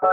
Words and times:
Eh, 0.00 0.06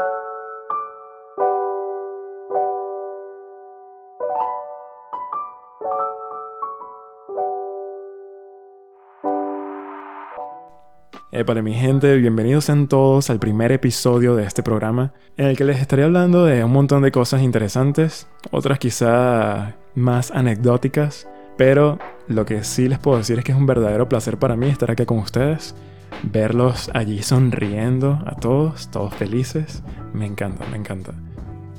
para 11.45 11.61
mi 11.61 11.73
gente, 11.73 12.15
bienvenidos 12.15 12.65
sean 12.65 12.87
todos 12.87 13.29
al 13.29 13.39
primer 13.39 13.71
episodio 13.71 14.35
de 14.35 14.45
este 14.45 14.63
programa, 14.63 15.13
en 15.37 15.47
el 15.47 15.57
que 15.57 15.65
les 15.65 15.79
estaré 15.79 16.03
hablando 16.03 16.45
de 16.45 16.63
un 16.63 16.71
montón 16.71 17.03
de 17.03 17.11
cosas 17.11 17.43
interesantes, 17.43 18.27
otras 18.49 18.79
quizá 18.79 19.75
más 19.93 20.31
anecdóticas, 20.31 21.27
pero 21.57 21.99
lo 22.27 22.45
que 22.45 22.63
sí 22.63 22.87
les 22.87 22.97
puedo 22.97 23.19
decir 23.19 23.37
es 23.37 23.45
que 23.45 23.51
es 23.51 23.57
un 23.57 23.67
verdadero 23.67 24.09
placer 24.09 24.37
para 24.37 24.55
mí 24.55 24.67
estar 24.67 24.89
aquí 24.89 25.05
con 25.05 25.19
ustedes, 25.19 25.75
verlos 26.31 26.89
allí 26.93 27.21
sonriendo 27.21 28.21
a 28.25 28.35
todos, 28.35 28.89
todos 28.89 29.13
felices, 29.13 29.83
me 30.13 30.25
encanta, 30.25 30.65
me 30.71 30.77
encanta. 30.77 31.13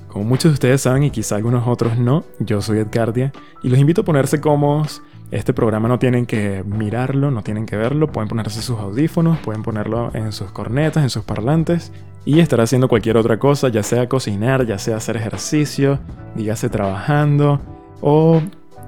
Como 0.08 0.24
muchos 0.24 0.52
de 0.52 0.54
ustedes 0.54 0.80
saben 0.80 1.02
y 1.02 1.10
quizá 1.10 1.36
algunos 1.36 1.66
otros 1.66 1.98
no, 1.98 2.24
yo 2.38 2.62
soy 2.62 2.78
Edgardia 2.78 3.32
y 3.62 3.68
los 3.68 3.78
invito 3.78 4.00
a 4.00 4.04
ponerse 4.04 4.40
cómodos 4.40 5.02
este 5.32 5.52
programa 5.52 5.88
no 5.88 5.98
tienen 5.98 6.24
que 6.24 6.62
mirarlo, 6.64 7.32
no 7.32 7.42
tienen 7.42 7.66
que 7.66 7.76
verlo, 7.76 8.12
pueden 8.12 8.28
ponerse 8.28 8.62
sus 8.62 8.78
audífonos, 8.78 9.38
pueden 9.38 9.62
ponerlo 9.62 10.10
en 10.14 10.30
sus 10.30 10.52
cornetas, 10.52 11.02
en 11.02 11.10
sus 11.10 11.24
parlantes 11.24 11.92
y 12.24 12.38
estar 12.38 12.60
haciendo 12.60 12.88
cualquier 12.88 13.16
otra 13.16 13.38
cosa, 13.38 13.68
ya 13.68 13.82
sea 13.82 14.08
cocinar, 14.08 14.66
ya 14.66 14.78
sea 14.78 14.96
hacer 14.96 15.16
ejercicio, 15.16 15.98
dígase 16.36 16.68
trabajando 16.68 17.60
o 18.00 18.40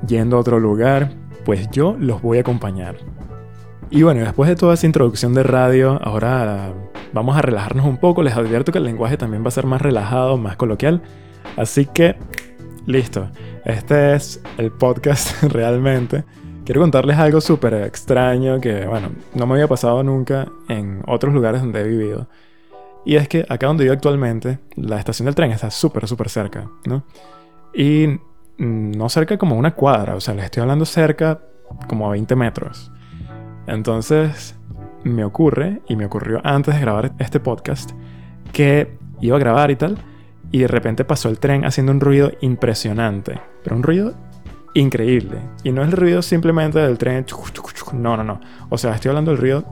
yendo 0.06 0.36
a 0.36 0.40
otro 0.40 0.60
lugar, 0.60 1.12
pues 1.44 1.68
yo 1.70 1.96
los 1.98 2.22
voy 2.22 2.38
a 2.38 2.42
acompañar. 2.42 2.96
Y 3.90 4.02
bueno, 4.02 4.20
después 4.20 4.48
de 4.48 4.56
toda 4.56 4.74
esa 4.74 4.86
introducción 4.86 5.32
de 5.32 5.42
radio, 5.42 5.98
ahora 6.02 6.74
vamos 7.14 7.36
a 7.38 7.42
relajarnos 7.42 7.86
un 7.86 7.96
poco, 7.96 8.22
les 8.22 8.36
advierto 8.36 8.70
que 8.70 8.78
el 8.78 8.84
lenguaje 8.84 9.16
también 9.16 9.42
va 9.42 9.48
a 9.48 9.52
ser 9.52 9.64
más 9.64 9.80
relajado, 9.80 10.36
más 10.36 10.56
coloquial, 10.56 11.00
así 11.56 11.86
que 11.86 12.16
listo. 12.86 13.30
Este 13.64 14.14
es 14.14 14.42
el 14.58 14.70
podcast 14.72 15.42
realmente. 15.52 16.24
Quiero 16.66 16.82
contarles 16.82 17.16
algo 17.16 17.40
súper 17.40 17.74
extraño 17.74 18.60
que, 18.60 18.84
bueno, 18.86 19.10
no 19.34 19.46
me 19.46 19.54
había 19.54 19.68
pasado 19.68 20.02
nunca 20.02 20.48
en 20.68 21.02
otros 21.06 21.32
lugares 21.32 21.62
donde 21.62 21.80
he 21.80 21.88
vivido. 21.88 22.28
Y 23.06 23.16
es 23.16 23.26
que 23.26 23.46
acá 23.48 23.68
donde 23.68 23.84
vivo 23.84 23.94
actualmente, 23.94 24.58
la 24.76 24.98
estación 24.98 25.24
del 25.24 25.34
tren 25.34 25.50
está 25.50 25.70
súper, 25.70 26.06
súper 26.06 26.28
cerca, 26.28 26.68
¿no? 26.84 27.04
Y 27.72 28.20
no 28.58 29.08
cerca 29.08 29.38
como 29.38 29.56
una 29.56 29.74
cuadra, 29.74 30.14
o 30.14 30.20
sea, 30.20 30.34
les 30.34 30.44
estoy 30.44 30.60
hablando 30.60 30.84
cerca 30.84 31.40
como 31.88 32.06
a 32.06 32.10
20 32.10 32.36
metros. 32.36 32.92
Entonces, 33.68 34.56
me 35.04 35.24
ocurre, 35.24 35.82
y 35.88 35.96
me 35.96 36.06
ocurrió 36.06 36.40
antes 36.42 36.74
de 36.74 36.80
grabar 36.80 37.12
este 37.18 37.38
podcast, 37.38 37.92
que 38.52 38.96
iba 39.20 39.36
a 39.36 39.40
grabar 39.40 39.70
y 39.70 39.76
tal, 39.76 39.98
y 40.50 40.60
de 40.60 40.68
repente 40.68 41.04
pasó 41.04 41.28
el 41.28 41.38
tren 41.38 41.64
haciendo 41.64 41.92
un 41.92 42.00
ruido 42.00 42.32
impresionante, 42.40 43.38
pero 43.62 43.76
un 43.76 43.82
ruido 43.82 44.14
increíble. 44.74 45.38
Y 45.64 45.72
no 45.72 45.82
es 45.82 45.88
el 45.88 45.96
ruido 45.96 46.22
simplemente 46.22 46.78
del 46.78 46.98
tren, 46.98 47.26
no, 47.92 48.16
no, 48.16 48.24
no. 48.24 48.40
O 48.70 48.78
sea, 48.78 48.94
estoy 48.94 49.10
hablando 49.10 49.32
del 49.32 49.40
ruido 49.40 49.64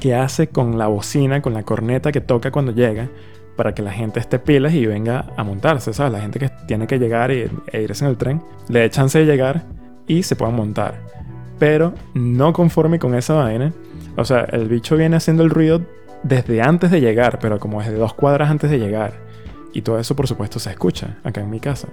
que 0.00 0.14
hace 0.14 0.48
con 0.48 0.78
la 0.78 0.86
bocina, 0.86 1.42
con 1.42 1.54
la 1.54 1.64
corneta 1.64 2.12
que 2.12 2.20
toca 2.20 2.50
cuando 2.50 2.72
llega, 2.72 3.08
para 3.56 3.74
que 3.74 3.82
la 3.82 3.90
gente 3.90 4.20
esté 4.20 4.38
pilas 4.38 4.72
y 4.74 4.86
venga 4.86 5.26
a 5.36 5.42
montarse, 5.42 5.92
¿sabes? 5.92 6.12
La 6.12 6.20
gente 6.20 6.38
que 6.38 6.48
tiene 6.68 6.86
que 6.86 7.00
llegar 7.00 7.32
e 7.32 7.50
irse 7.72 8.04
en 8.04 8.10
el 8.10 8.16
tren, 8.16 8.40
le 8.68 8.80
dé 8.80 8.90
chance 8.90 9.18
de 9.18 9.26
llegar 9.26 9.64
y 10.06 10.22
se 10.22 10.36
puedan 10.36 10.54
montar. 10.54 11.17
Pero 11.58 11.94
no 12.14 12.52
conforme 12.52 12.98
con 12.98 13.14
esa 13.14 13.34
vaina, 13.34 13.72
o 14.16 14.24
sea, 14.24 14.40
el 14.52 14.68
bicho 14.68 14.96
viene 14.96 15.16
haciendo 15.16 15.42
el 15.42 15.50
ruido 15.50 15.82
desde 16.22 16.62
antes 16.62 16.90
de 16.90 17.00
llegar, 17.00 17.38
pero 17.40 17.58
como 17.58 17.80
desde 17.80 17.94
dos 17.94 18.14
cuadras 18.14 18.50
antes 18.50 18.70
de 18.70 18.78
llegar. 18.78 19.14
Y 19.72 19.82
todo 19.82 19.98
eso, 19.98 20.16
por 20.16 20.26
supuesto, 20.26 20.58
se 20.58 20.70
escucha 20.70 21.18
acá 21.24 21.40
en 21.40 21.50
mi 21.50 21.60
casa. 21.60 21.88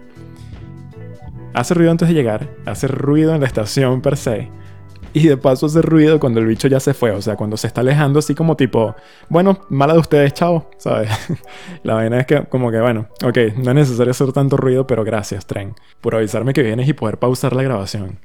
Hace 1.54 1.74
ruido 1.74 1.92
antes 1.92 2.08
de 2.08 2.14
llegar, 2.14 2.50
hace 2.66 2.88
ruido 2.88 3.34
en 3.34 3.42
la 3.42 3.48
estación 3.48 4.02
per 4.02 4.18
se. 4.18 4.50
Y 5.14 5.28
de 5.28 5.38
paso 5.38 5.68
hace 5.68 5.82
ruido 5.82 6.20
cuando 6.20 6.42
el 6.42 6.46
bicho 6.46 6.68
ya 6.68 6.82
se 6.82 6.94
fue, 6.94 7.12
o 7.12 7.22
sea, 7.22 7.38
cuando 7.38 7.56
se 7.56 7.68
está 7.68 7.80
alejando 7.80 8.20
así 8.20 8.36
como 8.36 8.58
tipo, 8.58 8.96
bueno, 9.30 9.62
mala 9.70 9.94
de 9.94 10.00
ustedes, 10.00 10.34
chao, 10.34 10.70
¿sabes? 10.78 11.10
la 11.84 11.94
vaina 11.94 12.20
es 12.20 12.26
que 12.26 12.44
como 12.44 12.70
que, 12.70 12.82
bueno, 12.82 13.08
ok, 13.24 13.38
no 13.56 13.72
es 13.72 13.76
necesario 13.76 14.12
hacer 14.12 14.34
tanto 14.34 14.58
ruido, 14.58 14.86
pero 14.86 15.06
gracias, 15.06 15.46
tren, 15.46 15.74
por 16.02 16.16
avisarme 16.16 16.52
que 16.52 16.64
vienes 16.64 16.90
y 16.90 16.94
poder 16.94 17.18
pausar 17.18 17.56
la 17.56 17.64
grabación. 17.64 18.20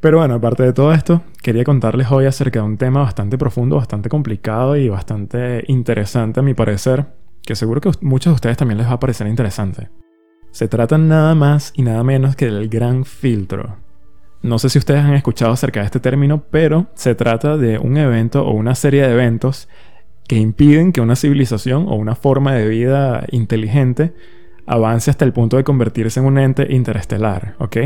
Pero 0.00 0.18
bueno, 0.18 0.34
aparte 0.34 0.62
de 0.62 0.72
todo 0.72 0.92
esto, 0.92 1.22
quería 1.42 1.64
contarles 1.64 2.10
hoy 2.10 2.26
acerca 2.26 2.60
de 2.60 2.66
un 2.66 2.76
tema 2.76 3.00
bastante 3.00 3.36
profundo, 3.36 3.76
bastante 3.76 4.08
complicado 4.08 4.76
y 4.76 4.88
bastante 4.88 5.64
interesante 5.66 6.38
a 6.38 6.42
mi 6.44 6.54
parecer, 6.54 7.06
que 7.42 7.56
seguro 7.56 7.80
que 7.80 7.90
muchos 8.00 8.30
de 8.30 8.34
ustedes 8.36 8.56
también 8.56 8.78
les 8.78 8.86
va 8.86 8.92
a 8.92 9.00
parecer 9.00 9.26
interesante. 9.26 9.88
Se 10.52 10.68
trata 10.68 10.98
nada 10.98 11.34
más 11.34 11.72
y 11.74 11.82
nada 11.82 12.04
menos 12.04 12.36
que 12.36 12.46
del 12.46 12.68
gran 12.68 13.04
filtro. 13.04 13.76
No 14.40 14.60
sé 14.60 14.68
si 14.68 14.78
ustedes 14.78 15.00
han 15.00 15.14
escuchado 15.14 15.52
acerca 15.52 15.80
de 15.80 15.86
este 15.86 15.98
término, 15.98 16.44
pero 16.48 16.86
se 16.94 17.16
trata 17.16 17.56
de 17.56 17.78
un 17.78 17.96
evento 17.96 18.46
o 18.46 18.52
una 18.52 18.76
serie 18.76 19.02
de 19.02 19.12
eventos 19.12 19.68
que 20.28 20.36
impiden 20.36 20.92
que 20.92 21.00
una 21.00 21.16
civilización 21.16 21.86
o 21.88 21.96
una 21.96 22.14
forma 22.14 22.54
de 22.54 22.68
vida 22.68 23.24
inteligente 23.32 24.14
avance 24.64 25.10
hasta 25.10 25.24
el 25.24 25.32
punto 25.32 25.56
de 25.56 25.64
convertirse 25.64 26.20
en 26.20 26.26
un 26.26 26.38
ente 26.38 26.72
interestelar, 26.72 27.56
¿ok? 27.58 27.76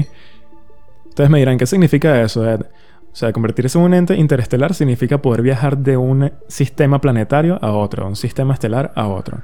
Ustedes 1.12 1.28
me 1.28 1.41
dirán, 1.41 1.59
¿qué 1.59 1.67
significa 1.67 2.23
eso, 2.23 2.49
Ed? 2.50 2.62
O 2.62 3.15
sea, 3.15 3.34
convertirse 3.34 3.77
en 3.77 3.84
un 3.84 3.93
ente 3.93 4.17
interestelar 4.17 4.73
significa 4.73 5.21
poder 5.21 5.43
viajar 5.43 5.77
de 5.77 5.99
un 5.99 6.33
sistema 6.49 7.03
planetario 7.03 7.59
a 7.62 7.73
otro, 7.73 8.09
un 8.09 8.17
sistema 8.17 8.55
estelar 8.55 8.93
a 8.97 9.09
otro. 9.09 9.43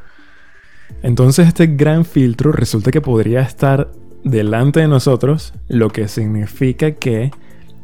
Entonces 1.02 1.46
este 1.46 1.66
gran 1.66 2.06
filtro 2.06 2.52
resulta 2.52 2.90
que 2.90 3.02
podría 3.02 3.42
estar 3.42 3.90
delante 4.24 4.80
de 4.80 4.88
nosotros, 4.88 5.52
lo 5.68 5.90
que 5.90 6.08
significa 6.08 6.92
que 6.92 7.32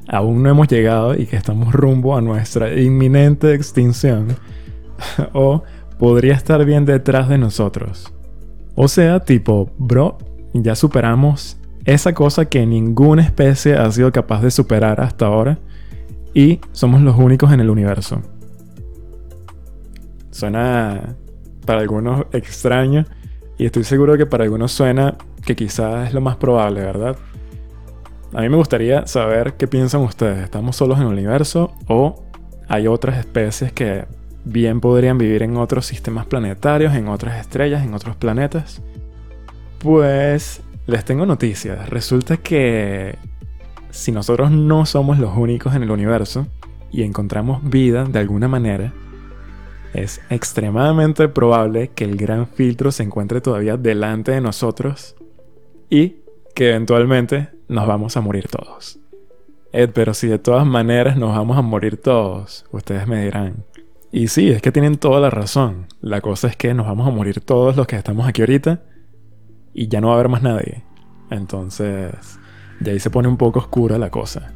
aún 0.09 0.43
no 0.43 0.49
hemos 0.49 0.69
llegado 0.69 1.15
y 1.15 1.27
que 1.27 1.37
estamos 1.37 1.75
rumbo 1.75 2.17
a 2.17 2.23
nuestra 2.23 2.73
inminente 2.81 3.53
extinción. 3.53 4.29
o 5.35 5.63
podría 5.99 6.33
estar 6.33 6.65
bien 6.65 6.87
detrás 6.87 7.29
de 7.29 7.37
nosotros. 7.37 8.15
O 8.77 8.89
sea, 8.89 9.21
tipo, 9.21 9.71
bro, 9.77 10.17
ya 10.55 10.75
superamos 10.75 11.59
esa 11.85 12.15
cosa 12.15 12.47
que 12.47 12.67
ninguna 12.67 13.23
especie 13.23 13.75
ha 13.75 13.91
sido 13.91 14.11
capaz 14.13 14.43
de 14.43 14.51
superar 14.51 15.01
hasta 15.01 15.27
ahora 15.27 15.59
y 16.33 16.61
somos 16.73 17.01
los 17.03 17.17
únicos 17.17 17.53
en 17.53 17.61
el 17.61 17.71
universo. 17.71 18.23
Suena 20.31 21.17
para 21.65 21.81
algunos 21.81 22.27
extraño 22.33 23.05
y 23.59 23.67
estoy 23.67 23.85
seguro 23.85 24.17
que 24.17 24.27
para 24.27 24.45
algunos 24.45 24.73
suena 24.73 25.17
que 25.45 25.55
quizás 25.55 26.09
es 26.09 26.15
lo 26.15 26.21
más 26.21 26.37
probable, 26.37 26.81
¿verdad? 26.81 27.17
A 28.33 28.41
mí 28.41 28.49
me 28.49 28.57
gustaría 28.57 29.07
saber 29.07 29.55
qué 29.55 29.69
piensan 29.69 30.01
ustedes. 30.01 30.39
¿Estamos 30.39 30.75
solos 30.75 30.99
en 30.99 31.07
el 31.07 31.13
universo 31.13 31.73
o 31.87 32.25
hay 32.67 32.89
otras 32.89 33.19
especies 33.19 33.73
que 33.73 34.07
bien 34.45 34.81
podrían 34.81 35.19
vivir 35.19 35.45
en 35.45 35.57
otros 35.57 35.87
sistemas 35.87 36.27
planetarios, 36.27 36.95
en 36.95 37.07
otras 37.09 37.39
estrellas, 37.39 37.85
en 37.85 37.95
otros 37.95 38.17
planetas? 38.17 38.83
Pues 39.79 40.64
les 40.87 41.05
tengo 41.05 41.27
noticias. 41.27 41.89
Resulta 41.89 42.37
que 42.37 43.17
si 43.91 44.13
nosotros 44.13 44.51
no 44.51 44.87
somos 44.87 45.19
los 45.19 45.37
únicos 45.37 45.75
en 45.75 45.83
el 45.83 45.91
universo 45.91 46.47
y 46.91 47.03
encontramos 47.03 47.69
vida 47.69 48.05
de 48.05 48.19
alguna 48.19 48.49
manera, 48.49 48.93
es 49.95 50.21
extremadamente 50.29 51.29
probable 51.29 51.89
que 51.95 52.05
el 52.05 52.17
gran 52.17 52.49
filtro 52.49 52.91
se 52.91 53.05
encuentre 53.05 53.41
todavía 53.41 53.77
delante 53.77 54.33
de 54.33 54.41
nosotros 54.41 55.15
y 55.89 56.17
que 56.55 56.71
eventualmente 56.71 57.51
nos 57.69 57.87
vamos 57.87 58.17
a 58.17 58.21
morir 58.21 58.49
todos. 58.49 58.99
Ed, 59.73 59.91
pero 59.93 60.15
si 60.15 60.29
de 60.29 60.39
todas 60.39 60.67
maneras 60.67 61.17
nos 61.17 61.35
vamos 61.35 61.57
a 61.57 61.63
morir 61.63 61.97
todos, 61.97 62.65
ustedes 62.71 63.07
me 63.07 63.25
dirán. 63.25 63.65
Y 64.13 64.29
sí, 64.29 64.51
es 64.51 64.63
que 64.63 64.71
tienen 64.71 64.99
toda 64.99 65.21
la 65.21 65.31
razón. 65.31 65.87
La 66.01 66.21
cosa 66.21 66.47
es 66.47 66.57
que 66.57 66.75
nos 66.75 66.87
vamos 66.87 67.09
a 67.09 67.11
morir 67.11 67.41
todos 67.41 67.77
los 67.77 67.87
que 67.87 67.97
estamos 67.97 68.29
aquí 68.29 68.43
ahorita 68.43 68.83
y 69.75 69.89
ya 69.89 70.01
no 70.01 70.09
va 70.09 70.15
a 70.15 70.17
haber 70.17 70.31
más 70.31 70.43
nadie. 70.43 70.85
Entonces, 71.31 72.39
de 72.81 72.93
ahí 72.93 73.01
se 73.01 73.11
pone 73.11 73.29
un 73.29 73.37
poco 73.37 73.59
oscura 73.59 73.99
la 73.99 74.11
cosa. 74.11 74.53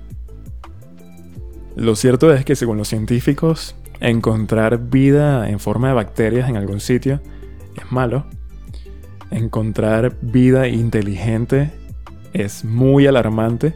Lo 1.77 1.95
cierto 1.97 2.33
es 2.33 2.45
que 2.45 2.57
según 2.57 2.79
los 2.79 2.89
científicos, 2.89 3.77
encontrar 4.01 4.79
vida 4.91 5.49
en 5.49 5.59
forma 5.59 5.89
de 5.89 5.95
bacterias 5.95 6.49
en 6.49 6.57
algún 6.57 6.81
sitio 6.81 7.21
es 7.77 7.91
malo. 7.93 8.27
Encontrar 9.31 10.17
vida 10.23 10.69
inteligente 10.69 11.71
es 12.33 12.65
muy 12.65 13.07
alarmante. 13.07 13.75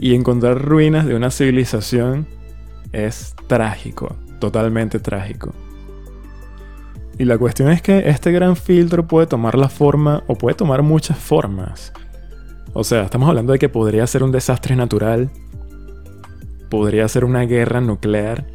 Y 0.00 0.14
encontrar 0.14 0.62
ruinas 0.64 1.06
de 1.06 1.16
una 1.16 1.30
civilización 1.30 2.28
es 2.92 3.34
trágico, 3.48 4.16
totalmente 4.38 5.00
trágico. 5.00 5.52
Y 7.18 7.24
la 7.24 7.36
cuestión 7.36 7.70
es 7.70 7.82
que 7.82 8.08
este 8.08 8.30
gran 8.30 8.54
filtro 8.54 9.06
puede 9.08 9.26
tomar 9.26 9.58
la 9.58 9.68
forma 9.68 10.22
o 10.28 10.36
puede 10.36 10.54
tomar 10.54 10.82
muchas 10.82 11.18
formas. 11.18 11.92
O 12.72 12.84
sea, 12.84 13.02
estamos 13.02 13.28
hablando 13.28 13.52
de 13.52 13.58
que 13.58 13.68
podría 13.68 14.06
ser 14.06 14.22
un 14.22 14.30
desastre 14.30 14.76
natural, 14.76 15.30
podría 16.70 17.08
ser 17.08 17.24
una 17.24 17.42
guerra 17.42 17.80
nuclear, 17.80 18.46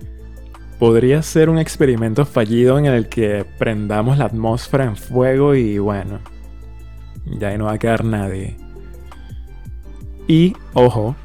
podría 0.80 1.21
ser 1.24 1.50
un 1.50 1.60
experimento 1.60 2.25
fallido 2.25 2.80
en 2.80 2.86
el 2.86 3.10
que 3.10 3.45
prendamos 3.57 4.18
la 4.18 4.25
atmósfera 4.25 4.86
en 4.86 4.95
fuego 4.95 5.56
y 5.56 5.77
bueno, 5.77 6.19
ya 7.25 7.57
no 7.57 7.66
va 7.66 7.74
a 7.74 7.80
quedar 7.80 8.06
nadie. 8.06 8.56
Y, 10.25 10.56
ojo, 10.74 11.18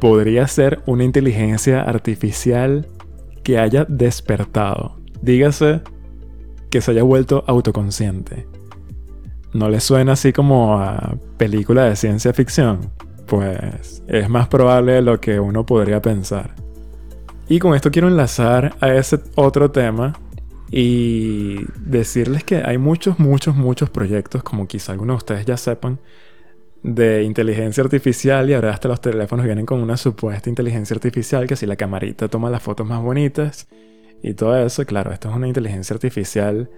podría 0.00 0.46
ser 0.46 0.80
una 0.86 1.04
inteligencia 1.04 1.82
artificial 1.82 2.86
que 3.42 3.58
haya 3.58 3.84
despertado. 3.84 4.96
Dígase 5.20 5.82
que 6.70 6.80
se 6.80 6.92
haya 6.92 7.02
vuelto 7.02 7.44
autoconsciente. 7.46 8.46
¿No 9.52 9.68
le 9.68 9.80
suena 9.80 10.12
así 10.12 10.32
como 10.32 10.78
a 10.78 11.16
película 11.36 11.84
de 11.84 11.96
ciencia 11.96 12.32
ficción? 12.32 12.92
Pues 13.26 14.02
es 14.06 14.28
más 14.28 14.48
probable 14.48 14.92
de 14.92 15.02
lo 15.02 15.20
que 15.20 15.40
uno 15.40 15.66
podría 15.66 16.00
pensar. 16.00 16.54
Y 17.48 17.58
con 17.58 17.74
esto 17.74 17.90
quiero 17.90 18.06
enlazar 18.06 18.76
a 18.80 18.94
ese 18.94 19.18
otro 19.34 19.72
tema 19.72 20.12
y 20.70 21.64
decirles 21.78 22.44
que 22.44 22.62
hay 22.64 22.78
muchos, 22.78 23.18
muchos, 23.18 23.56
muchos 23.56 23.90
proyectos, 23.90 24.44
como 24.44 24.68
quizá 24.68 24.92
algunos 24.92 25.14
de 25.14 25.18
ustedes 25.18 25.46
ya 25.46 25.56
sepan, 25.56 25.98
de 26.84 27.24
inteligencia 27.24 27.82
artificial 27.82 28.48
y 28.48 28.54
ahora 28.54 28.70
hasta 28.70 28.88
los 28.88 29.00
teléfonos 29.00 29.44
vienen 29.44 29.66
con 29.66 29.80
una 29.80 29.96
supuesta 29.96 30.48
inteligencia 30.48 30.94
artificial 30.94 31.46
que 31.46 31.56
si 31.56 31.66
la 31.66 31.76
camarita 31.76 32.28
toma 32.28 32.48
las 32.50 32.62
fotos 32.62 32.86
más 32.86 33.02
bonitas 33.02 33.68
y 34.22 34.34
todo 34.34 34.56
eso, 34.56 34.84
claro, 34.84 35.12
esto 35.12 35.30
es 35.30 35.36
una 35.36 35.48
inteligencia 35.48 35.94
artificial 35.94 36.70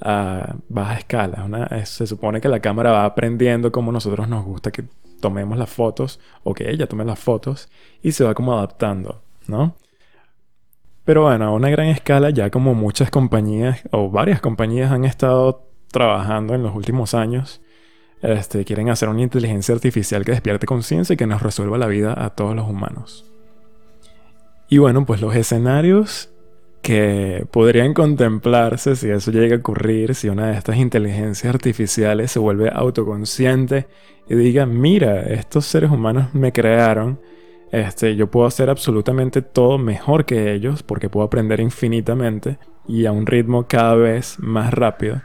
a 0.00 0.56
baja 0.68 0.94
escala. 0.98 1.46
se 1.84 2.06
supone 2.06 2.40
que 2.40 2.48
la 2.48 2.60
cámara 2.60 2.92
va 2.92 3.04
aprendiendo 3.04 3.72
como 3.72 3.92
nosotros 3.92 4.28
nos 4.28 4.44
gusta 4.44 4.70
que 4.70 4.84
tomemos 5.20 5.56
las 5.58 5.70
fotos 5.70 6.20
o 6.42 6.52
que 6.54 6.70
ella 6.70 6.86
tome 6.86 7.04
las 7.04 7.18
fotos 7.18 7.68
y 8.02 8.12
se 8.12 8.24
va 8.24 8.34
como 8.34 8.52
adaptando, 8.52 9.22
¿no? 9.46 9.74
Pero 11.04 11.22
bueno, 11.22 11.46
a 11.46 11.50
una 11.50 11.68
gran 11.70 11.86
escala, 11.88 12.30
ya 12.30 12.50
como 12.50 12.74
muchas 12.74 13.10
compañías 13.10 13.82
o 13.90 14.10
varias 14.10 14.40
compañías 14.40 14.90
han 14.90 15.04
estado 15.04 15.66
trabajando 15.90 16.54
en 16.54 16.62
los 16.62 16.74
últimos 16.74 17.14
años, 17.14 17.60
este, 18.22 18.64
quieren 18.64 18.88
hacer 18.88 19.08
una 19.10 19.22
inteligencia 19.22 19.74
artificial 19.74 20.24
que 20.24 20.32
despierte 20.32 20.66
conciencia 20.66 21.12
y 21.12 21.16
que 21.16 21.26
nos 21.26 21.42
resuelva 21.42 21.76
la 21.76 21.86
vida 21.86 22.14
a 22.16 22.30
todos 22.30 22.56
los 22.56 22.68
humanos. 22.68 23.30
Y 24.68 24.78
bueno, 24.78 25.04
pues 25.04 25.20
los 25.20 25.36
escenarios 25.36 26.33
que 26.84 27.46
podrían 27.50 27.94
contemplarse 27.94 28.94
si 28.94 29.08
eso 29.08 29.30
llega 29.30 29.56
a 29.56 29.58
ocurrir, 29.58 30.14
si 30.14 30.28
una 30.28 30.48
de 30.48 30.58
estas 30.58 30.76
inteligencias 30.76 31.52
artificiales 31.52 32.30
se 32.30 32.38
vuelve 32.38 32.70
autoconsciente 32.70 33.86
y 34.28 34.34
diga, 34.34 34.66
mira, 34.66 35.22
estos 35.22 35.64
seres 35.64 35.90
humanos 35.90 36.34
me 36.34 36.52
crearon, 36.52 37.18
este, 37.72 38.16
yo 38.16 38.30
puedo 38.30 38.46
hacer 38.46 38.68
absolutamente 38.68 39.40
todo 39.40 39.78
mejor 39.78 40.26
que 40.26 40.52
ellos 40.52 40.82
porque 40.82 41.08
puedo 41.08 41.24
aprender 41.24 41.58
infinitamente 41.58 42.58
y 42.86 43.06
a 43.06 43.12
un 43.12 43.24
ritmo 43.24 43.66
cada 43.66 43.94
vez 43.94 44.36
más 44.38 44.74
rápido. 44.74 45.22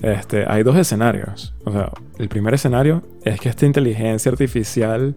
Este, 0.00 0.46
hay 0.48 0.62
dos 0.62 0.78
escenarios. 0.78 1.54
O 1.66 1.72
sea, 1.72 1.92
el 2.18 2.30
primer 2.30 2.54
escenario 2.54 3.02
es 3.22 3.38
que 3.38 3.50
esta 3.50 3.66
inteligencia 3.66 4.32
artificial 4.32 5.14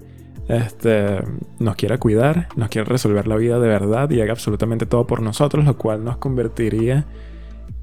este, 0.50 1.24
nos 1.60 1.76
quiera 1.76 1.98
cuidar, 1.98 2.50
nos 2.58 2.68
quiera 2.68 2.86
resolver 2.86 3.28
la 3.28 3.38
vida 3.38 3.60
de 3.60 3.68
verdad 3.68 4.10
y 4.10 4.20
haga 4.20 4.34
absolutamente 4.34 4.86
todo 4.86 5.08
por 5.08 5.22
nosotros, 5.22 5.64
lo 5.64 5.78
cual 5.78 6.04
nos 6.04 6.18
convertiría 6.18 7.06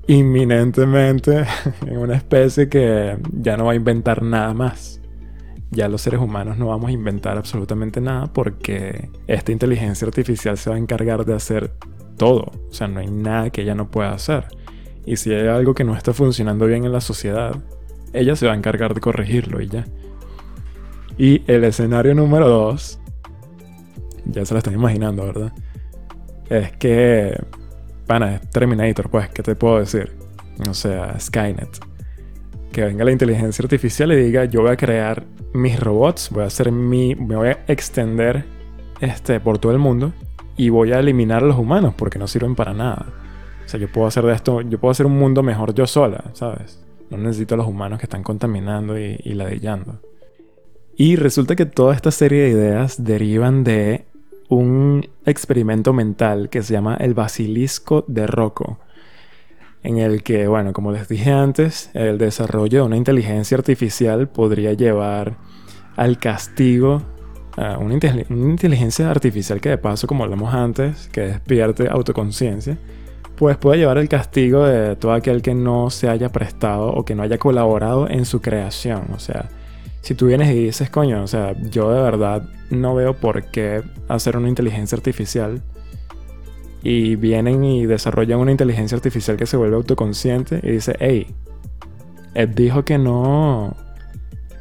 inminentemente 0.06 1.46
en 1.86 1.96
una 1.96 2.16
especie 2.16 2.68
que 2.68 3.16
ya 3.32 3.56
no 3.56 3.64
va 3.64 3.72
a 3.72 3.76
inventar 3.76 4.22
nada 4.22 4.52
más 4.52 5.00
ya 5.70 5.88
los 5.88 6.00
seres 6.02 6.20
humanos 6.20 6.58
no 6.58 6.68
vamos 6.68 6.88
a 6.88 6.92
inventar 6.92 7.36
absolutamente 7.36 8.00
nada 8.00 8.32
porque 8.32 9.10
esta 9.26 9.52
inteligencia 9.52 10.06
artificial 10.06 10.56
se 10.56 10.70
va 10.70 10.76
a 10.76 10.78
encargar 10.78 11.24
de 11.24 11.34
hacer 11.34 11.72
todo. 12.16 12.52
O 12.70 12.72
sea, 12.72 12.88
no 12.88 13.00
hay 13.00 13.08
nada 13.08 13.50
que 13.50 13.62
ella 13.62 13.74
no 13.74 13.90
pueda 13.90 14.12
hacer. 14.12 14.46
Y 15.04 15.16
si 15.16 15.32
hay 15.32 15.46
algo 15.48 15.74
que 15.74 15.84
no 15.84 15.94
está 15.96 16.12
funcionando 16.12 16.66
bien 16.66 16.84
en 16.84 16.92
la 16.92 17.00
sociedad, 17.00 17.56
ella 18.12 18.36
se 18.36 18.46
va 18.46 18.52
a 18.52 18.56
encargar 18.56 18.94
de 18.94 19.00
corregirlo 19.00 19.60
y 19.60 19.68
ya. 19.68 19.86
Y 21.18 21.42
el 21.50 21.64
escenario 21.64 22.14
número 22.14 22.48
dos, 22.48 22.98
ya 24.26 24.44
se 24.44 24.52
lo 24.52 24.58
están 24.58 24.74
imaginando, 24.74 25.24
¿verdad? 25.24 25.52
Es 26.50 26.72
que, 26.72 27.38
pana, 28.06 28.36
es 28.36 28.50
Terminator, 28.50 29.08
pues, 29.08 29.30
¿qué 29.30 29.42
te 29.42 29.54
puedo 29.54 29.78
decir? 29.78 30.12
O 30.68 30.74
sea, 30.74 31.18
Skynet. 31.18 31.78
Que 32.70 32.84
venga 32.84 33.04
la 33.04 33.12
inteligencia 33.12 33.62
artificial 33.62 34.12
y 34.12 34.16
diga, 34.16 34.44
yo 34.44 34.62
voy 34.62 34.70
a 34.70 34.76
crear 34.76 35.24
mis 35.54 35.80
robots, 35.80 36.28
voy 36.30 36.44
a 36.44 36.46
hacer 36.46 36.70
mi, 36.70 37.14
me 37.14 37.36
voy 37.36 37.48
a 37.48 37.58
extender 37.66 38.44
este, 39.00 39.40
por 39.40 39.58
todo 39.58 39.72
el 39.72 39.78
mundo 39.78 40.12
y 40.58 40.68
voy 40.68 40.92
a 40.92 40.98
eliminar 40.98 41.42
a 41.42 41.46
los 41.46 41.56
humanos 41.56 41.94
porque 41.96 42.18
no 42.18 42.26
sirven 42.26 42.54
para 42.54 42.74
nada. 42.74 43.06
O 43.64 43.68
sea, 43.68 43.80
yo 43.80 43.90
puedo 43.90 44.06
hacer 44.06 44.24
de 44.24 44.34
esto, 44.34 44.60
yo 44.60 44.78
puedo 44.78 44.92
hacer 44.92 45.06
un 45.06 45.18
mundo 45.18 45.42
mejor 45.42 45.74
yo 45.74 45.86
sola, 45.86 46.24
¿sabes? 46.34 46.84
No 47.08 47.16
necesito 47.16 47.54
a 47.54 47.58
los 47.58 47.66
humanos 47.66 47.98
que 47.98 48.04
están 48.04 48.22
contaminando 48.22 48.98
y 48.98 49.32
ladillando. 49.32 50.00
Y 50.96 51.16
resulta 51.16 51.56
que 51.56 51.66
toda 51.66 51.94
esta 51.94 52.10
serie 52.10 52.44
de 52.44 52.50
ideas 52.50 53.04
derivan 53.04 53.64
de 53.64 54.06
un 54.48 55.08
experimento 55.24 55.92
mental 55.92 56.48
que 56.48 56.62
se 56.62 56.72
llama 56.72 56.96
el 56.96 57.14
basilisco 57.14 58.04
de 58.06 58.26
Rocco 58.26 58.78
en 59.86 59.98
el 59.98 60.24
que, 60.24 60.48
bueno, 60.48 60.72
como 60.72 60.90
les 60.90 61.06
dije 61.06 61.30
antes, 61.30 61.90
el 61.94 62.18
desarrollo 62.18 62.80
de 62.80 62.86
una 62.86 62.96
inteligencia 62.96 63.56
artificial 63.56 64.28
podría 64.28 64.72
llevar 64.72 65.36
al 65.94 66.18
castigo 66.18 67.02
a 67.56 67.78
una, 67.78 67.94
inteligencia 67.94 69.08
artificial 69.08 69.60
que 69.60 69.68
de 69.68 69.78
paso, 69.78 70.08
como 70.08 70.24
hablamos 70.24 70.52
antes, 70.52 71.08
que 71.12 71.20
despierte 71.20 71.88
autoconciencia, 71.88 72.76
pues 73.36 73.56
puede 73.58 73.78
llevar 73.78 73.98
al 73.98 74.08
castigo 74.08 74.66
de 74.66 74.96
todo 74.96 75.12
aquel 75.12 75.40
que 75.40 75.54
no 75.54 75.88
se 75.90 76.08
haya 76.08 76.30
prestado 76.30 76.88
o 76.88 77.04
que 77.04 77.14
no 77.14 77.22
haya 77.22 77.38
colaborado 77.38 78.10
en 78.10 78.24
su 78.24 78.40
creación. 78.40 79.04
O 79.14 79.20
sea, 79.20 79.50
si 80.06 80.14
tú 80.14 80.26
vienes 80.26 80.48
y 80.52 80.66
dices, 80.66 80.88
coño, 80.88 81.20
o 81.24 81.26
sea, 81.26 81.56
yo 81.68 81.92
de 81.92 82.00
verdad 82.00 82.48
no 82.70 82.94
veo 82.94 83.14
por 83.14 83.50
qué 83.50 83.82
hacer 84.06 84.36
una 84.36 84.48
inteligencia 84.48 84.94
artificial 84.94 85.64
y 86.84 87.16
vienen 87.16 87.64
y 87.64 87.86
desarrollan 87.86 88.38
una 88.38 88.52
inteligencia 88.52 88.94
artificial 88.94 89.36
que 89.36 89.46
se 89.46 89.56
vuelve 89.56 89.74
autoconsciente 89.74 90.60
y 90.62 90.70
dice, 90.70 90.94
hey, 91.00 91.34
Ed 92.34 92.50
dijo 92.50 92.84
que 92.84 92.98
no, 92.98 93.74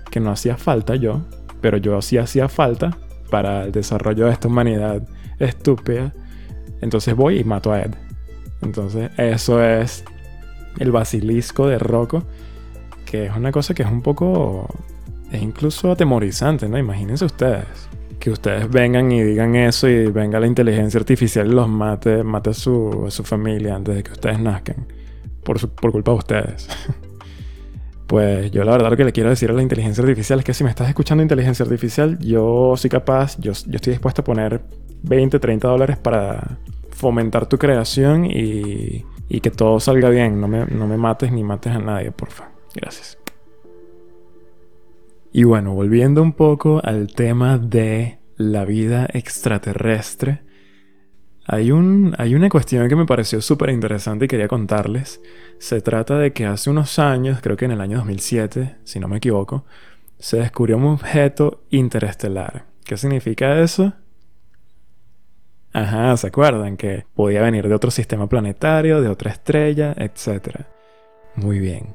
que 0.09 0.19
no 0.19 0.31
hacía 0.31 0.57
falta 0.57 0.95
yo, 0.95 1.21
pero 1.61 1.77
yo 1.77 2.01
sí 2.01 2.17
hacía 2.17 2.49
falta 2.49 2.97
para 3.29 3.65
el 3.65 3.71
desarrollo 3.71 4.25
de 4.25 4.31
esta 4.31 4.47
humanidad 4.47 5.07
estúpida. 5.37 6.11
Entonces 6.81 7.15
voy 7.15 7.41
y 7.41 7.43
mato 7.43 7.71
a 7.71 7.81
Ed. 7.81 7.93
Entonces 8.63 9.11
eso 9.17 9.63
es 9.63 10.05
el 10.79 10.91
basilisco 10.91 11.67
de 11.67 11.77
Rocco, 11.77 12.23
que 13.05 13.27
es 13.27 13.35
una 13.35 13.51
cosa 13.51 13.75
que 13.75 13.83
es 13.83 13.91
un 13.91 14.01
poco, 14.01 14.67
es 15.31 15.41
incluso 15.41 15.91
atemorizante, 15.91 16.67
¿no? 16.67 16.77
Imagínense 16.77 17.25
ustedes 17.25 17.89
que 18.19 18.31
ustedes 18.31 18.69
vengan 18.69 19.11
y 19.11 19.21
digan 19.21 19.55
eso 19.55 19.87
y 19.87 20.07
venga 20.07 20.39
la 20.39 20.47
inteligencia 20.47 20.99
artificial 20.99 21.47
y 21.47 21.51
los 21.51 21.67
mate, 21.67 22.23
mate 22.23 22.51
a 22.51 22.53
su, 22.53 23.05
su 23.09 23.23
familia 23.23 23.75
antes 23.75 23.95
de 23.95 24.03
que 24.03 24.11
ustedes 24.11 24.39
nazcan. 24.39 24.87
Por, 25.43 25.69
por 25.69 25.91
culpa 25.91 26.11
de 26.11 26.17
ustedes. 26.17 26.67
pues 28.07 28.49
yo 28.51 28.63
la 28.63 28.71
verdad 28.71 28.89
lo 28.89 28.97
que 28.97 29.03
le 29.03 29.11
quiero 29.11 29.29
decir 29.29 29.51
a 29.51 29.53
la 29.53 29.61
inteligencia 29.61 30.01
artificial 30.01 30.39
es 30.39 30.45
que 30.45 30.53
si 30.55 30.63
me 30.63 30.71
estás 30.71 30.89
escuchando 30.89 31.21
inteligencia 31.21 31.63
artificial, 31.63 32.17
yo 32.19 32.73
soy 32.77 32.89
capaz, 32.89 33.37
yo, 33.39 33.51
yo 33.51 33.75
estoy 33.75 33.91
dispuesto 33.91 34.21
a 34.21 34.25
poner 34.25 34.61
20, 35.03 35.37
30 35.37 35.67
dólares 35.67 35.97
para 35.97 36.57
fomentar 36.89 37.45
tu 37.47 37.59
creación 37.59 38.25
y, 38.25 39.05
y 39.29 39.39
que 39.41 39.51
todo 39.51 39.79
salga 39.79 40.09
bien. 40.09 40.41
No 40.41 40.47
me, 40.47 40.65
no 40.65 40.87
me 40.87 40.97
mates 40.97 41.31
ni 41.31 41.43
mates 41.43 41.73
a 41.73 41.79
nadie, 41.79 42.11
porfa. 42.11 42.49
Gracias. 42.73 43.17
Y 45.37 45.43
bueno, 45.43 45.73
volviendo 45.73 46.21
un 46.21 46.31
poco 46.31 46.79
al 46.81 47.07
tema 47.07 47.57
de 47.57 48.19
la 48.37 48.63
vida 48.63 49.05
extraterrestre, 49.11 50.43
hay, 51.45 51.71
un, 51.71 52.15
hay 52.17 52.35
una 52.35 52.47
cuestión 52.47 52.87
que 52.87 52.95
me 52.95 53.05
pareció 53.05 53.41
súper 53.41 53.71
interesante 53.71 54.23
y 54.23 54.27
quería 54.29 54.47
contarles. 54.47 55.21
Se 55.59 55.81
trata 55.81 56.17
de 56.17 56.31
que 56.31 56.45
hace 56.45 56.69
unos 56.69 56.99
años, 56.99 57.39
creo 57.41 57.57
que 57.57 57.65
en 57.65 57.71
el 57.71 57.81
año 57.81 57.97
2007, 57.97 58.77
si 58.85 58.97
no 59.01 59.09
me 59.09 59.17
equivoco, 59.17 59.65
se 60.19 60.37
descubrió 60.37 60.77
un 60.77 60.85
objeto 60.85 61.65
interestelar. 61.69 62.67
¿Qué 62.85 62.95
significa 62.95 63.59
eso? 63.59 63.91
Ajá, 65.73 66.15
¿se 66.15 66.27
acuerdan? 66.27 66.77
Que 66.77 67.07
podía 67.13 67.41
venir 67.41 67.67
de 67.67 67.75
otro 67.75 67.91
sistema 67.91 68.29
planetario, 68.29 69.01
de 69.01 69.09
otra 69.09 69.31
estrella, 69.31 69.93
etc. 69.97 70.61
Muy 71.35 71.59
bien. 71.59 71.93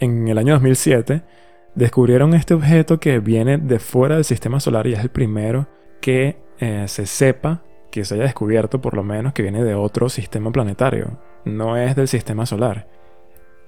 En 0.00 0.26
el 0.28 0.38
año 0.38 0.54
2007 0.54 1.42
descubrieron 1.74 2.34
este 2.34 2.54
objeto 2.54 3.00
que 3.00 3.18
viene 3.18 3.58
de 3.58 3.78
fuera 3.78 4.16
del 4.16 4.24
sistema 4.24 4.60
solar 4.60 4.86
y 4.86 4.92
es 4.92 5.00
el 5.00 5.10
primero 5.10 5.66
que 6.00 6.36
eh, 6.58 6.84
se 6.88 7.06
sepa, 7.06 7.62
que 7.90 8.04
se 8.04 8.14
haya 8.14 8.24
descubierto 8.24 8.80
por 8.80 8.94
lo 8.94 9.02
menos, 9.02 9.32
que 9.32 9.42
viene 9.42 9.64
de 9.64 9.74
otro 9.74 10.08
sistema 10.08 10.50
planetario, 10.50 11.18
no 11.44 11.76
es 11.76 11.96
del 11.96 12.08
sistema 12.08 12.46
solar. 12.46 12.88